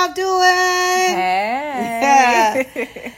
y'all 0.00 0.14
doing? 0.14 1.16
Hey. 1.16 2.64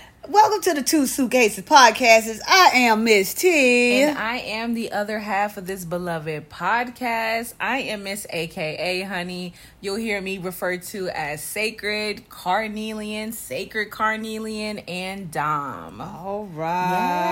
Welcome 0.28 0.62
to 0.62 0.74
the 0.74 0.82
Two 0.82 1.06
Suitcases 1.06 1.64
Podcasts. 1.64 2.40
I 2.48 2.70
am 2.74 3.04
Miss 3.04 3.34
T. 3.34 4.02
and 4.02 4.18
I 4.18 4.38
am 4.38 4.74
the 4.74 4.90
other 4.92 5.18
half 5.18 5.56
of 5.56 5.66
this 5.66 5.84
beloved 5.84 6.48
podcast. 6.48 7.54
I 7.60 7.78
am 7.78 8.04
Miss 8.04 8.26
AKA 8.30 9.02
Honey. 9.02 9.54
You'll 9.80 9.96
hear 9.96 10.20
me 10.20 10.38
referred 10.38 10.82
to 10.84 11.08
as 11.10 11.42
Sacred, 11.42 12.28
Carnelian, 12.28 13.32
Sacred 13.32 13.90
Carnelian, 13.90 14.78
and 14.80 15.30
Dom. 15.30 16.00
All 16.00 16.46
right. 16.46 17.31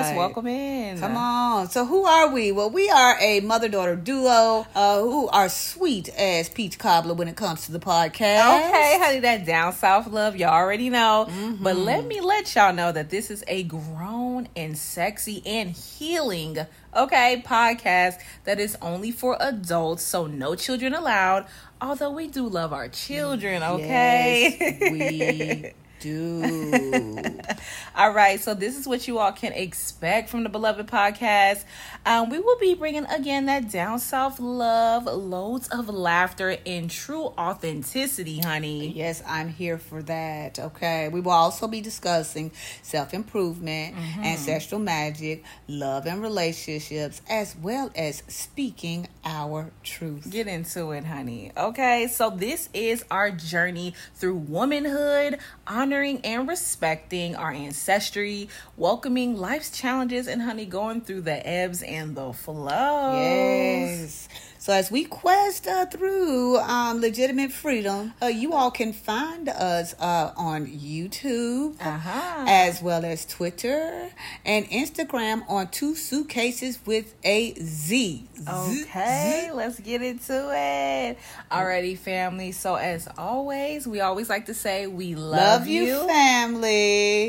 Yes, 0.00 0.16
welcome 0.16 0.46
in. 0.46 0.98
Come 0.98 1.16
on. 1.16 1.68
So, 1.68 1.84
who 1.84 2.04
are 2.04 2.32
we? 2.32 2.52
Well, 2.52 2.70
we 2.70 2.88
are 2.88 3.18
a 3.20 3.40
mother 3.40 3.68
daughter 3.68 3.96
duo 3.96 4.66
uh, 4.74 5.00
who 5.00 5.28
are 5.28 5.50
sweet 5.50 6.08
as 6.10 6.48
peach 6.48 6.78
cobbler 6.78 7.12
when 7.12 7.28
it 7.28 7.36
comes 7.36 7.66
to 7.66 7.72
the 7.72 7.78
podcast. 7.78 8.68
Okay, 8.68 8.98
honey, 8.98 9.20
that 9.20 9.44
down 9.44 9.74
south 9.74 10.06
love, 10.06 10.36
y'all 10.36 10.54
already 10.54 10.88
know. 10.88 11.26
Mm-hmm. 11.28 11.62
But 11.62 11.76
let 11.76 12.06
me 12.06 12.20
let 12.22 12.54
y'all 12.54 12.72
know 12.72 12.90
that 12.92 13.10
this 13.10 13.30
is 13.30 13.44
a 13.46 13.64
grown 13.64 14.48
and 14.56 14.76
sexy 14.78 15.42
and 15.44 15.70
healing, 15.70 16.56
okay, 16.96 17.42
podcast 17.46 18.20
that 18.44 18.58
is 18.58 18.78
only 18.80 19.10
for 19.10 19.36
adults, 19.38 20.02
so 20.02 20.26
no 20.26 20.54
children 20.54 20.94
allowed. 20.94 21.46
Although 21.82 22.12
we 22.12 22.26
do 22.26 22.48
love 22.48 22.72
our 22.72 22.88
children, 22.88 23.62
okay? 23.62 24.56
Yes, 24.80 24.92
we 24.92 25.74
do. 26.00 27.22
all 28.00 28.12
right, 28.12 28.40
so 28.40 28.54
this 28.54 28.78
is 28.78 28.88
what 28.88 29.06
you 29.06 29.18
all 29.18 29.30
can 29.32 29.52
expect 29.52 30.30
from 30.30 30.42
the 30.42 30.48
beloved 30.48 30.86
podcast. 30.86 31.64
Um, 32.06 32.30
we 32.30 32.38
will 32.38 32.56
be 32.58 32.72
bringing 32.72 33.04
again 33.04 33.44
that 33.44 33.70
down 33.70 33.98
south 33.98 34.40
love, 34.40 35.04
loads 35.04 35.68
of 35.68 35.86
laughter, 35.90 36.56
and 36.64 36.90
true 36.90 37.26
authenticity, 37.36 38.38
honey. 38.38 38.88
Yes, 38.88 39.22
I'm 39.26 39.50
here 39.50 39.76
for 39.76 40.02
that. 40.04 40.58
Okay. 40.58 41.10
We 41.10 41.20
will 41.20 41.32
also 41.32 41.68
be 41.68 41.82
discussing 41.82 42.52
self 42.82 43.12
improvement, 43.12 43.96
Mm-hmm. 43.96 44.24
ancestral 44.24 44.80
magic, 44.80 45.44
love 45.68 46.06
and 46.06 46.22
relationships, 46.22 47.20
as 47.28 47.54
well 47.60 47.90
as 47.94 48.22
speaking 48.28 49.08
our 49.26 49.72
truth. 49.82 50.30
Get 50.30 50.46
into 50.46 50.92
it, 50.92 51.04
honey. 51.04 51.52
Okay, 51.54 52.06
so 52.06 52.30
this 52.30 52.70
is 52.72 53.04
our 53.10 53.30
journey 53.30 53.92
through 54.14 54.36
womanhood, 54.36 55.38
honoring 55.66 56.22
and 56.24 56.48
respecting 56.48 57.36
our 57.36 57.52
ancestry, 57.94 58.48
welcoming 58.76 59.36
life's 59.36 59.70
challenges, 59.70 60.28
and 60.28 60.40
honey, 60.42 60.64
going 60.64 61.00
through 61.00 61.22
the 61.22 61.44
ebbs 61.46 61.82
and 61.82 62.14
the 62.16 62.32
flows. 62.32 63.16
Yes. 63.16 64.28
So 64.58 64.74
as 64.74 64.90
we 64.90 65.04
quest 65.04 65.66
uh, 65.66 65.86
through 65.86 66.58
um, 66.58 67.00
legitimate 67.00 67.50
freedom, 67.50 68.12
uh, 68.22 68.26
you 68.26 68.52
all 68.52 68.70
can 68.70 68.92
find 68.92 69.48
us 69.48 69.94
uh, 69.98 70.32
on 70.36 70.66
YouTube, 70.66 71.80
Uh-huh. 71.80 72.44
as 72.46 72.82
well 72.82 73.04
as 73.06 73.24
Twitter 73.24 74.10
and 74.44 74.66
Instagram 74.68 75.48
on 75.48 75.68
Two 75.68 75.94
Suitcases 75.96 76.78
with 76.84 77.14
a 77.24 77.54
Z. 77.54 78.28
Okay, 78.46 79.50
let's 79.52 79.80
get 79.80 80.02
into 80.02 80.50
it. 80.54 81.18
Alrighty, 81.50 81.96
family. 81.96 82.52
So 82.52 82.74
as 82.74 83.08
always, 83.18 83.86
we 83.86 84.00
always 84.00 84.28
like 84.28 84.46
to 84.46 84.54
say 84.54 84.86
we 84.86 85.14
love, 85.14 85.60
Love 85.60 85.66
you, 85.68 86.06
family. 86.06 87.19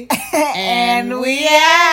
And 1.01 1.19
we 1.19 1.47
out. 1.47 1.90